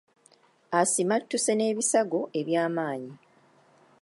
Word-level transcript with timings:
Asimattuse 0.79 1.51
n’ebisago 1.55 2.19
ebyamaanyi. 2.39 3.13